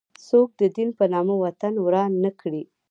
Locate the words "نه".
2.23-2.31